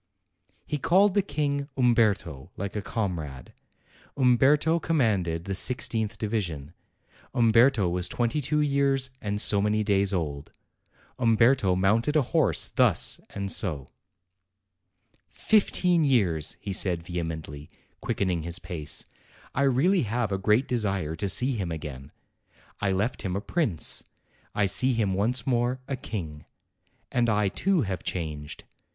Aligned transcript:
He 0.65 0.79
called 0.79 1.13
the 1.13 1.21
King 1.21 1.69
"Umberto," 1.77 2.49
like 2.57 2.75
a 2.75 2.81
comrade. 2.81 3.53
Umberto 4.17 4.79
commanded 4.79 5.43
the 5.43 5.53
i6th 5.53 6.17
division; 6.17 6.73
Umberto 7.35 7.87
was 7.87 8.09
twenty 8.09 8.41
two 8.41 8.61
years 8.61 9.11
and 9.21 9.39
so 9.39 9.61
many 9.61 9.83
days 9.83 10.11
old; 10.11 10.51
Umberto 11.19 11.75
mounted 11.75 12.15
a 12.15 12.23
horse 12.33 12.69
thus 12.69 13.21
and 13.29 13.55
o. 13.63 13.89
"Fifteen 15.29 16.03
years!" 16.03 16.57
he 16.59 16.73
said 16.73 17.03
vehemently, 17.03 17.69
quickening 17.99 18.41
his 18.41 18.57
pace. 18.57 19.05
"I 19.53 19.61
really 19.61 20.01
have 20.01 20.31
a 20.31 20.39
great 20.39 20.67
desire 20.67 21.13
to 21.15 21.29
see 21.29 21.51
him 21.57 21.71
again. 21.71 22.11
I 22.79 22.91
left 22.91 23.21
him 23.21 23.35
a 23.35 23.39
prince; 23.39 24.03
I 24.55 24.65
see 24.65 24.93
him 24.93 25.13
once 25.13 25.45
more, 25.45 25.79
a 25.87 25.95
king. 25.95 26.45
And 27.11 27.29
I, 27.29 27.49
too, 27.49 27.83
have 27.83 28.01
changed. 28.01 28.63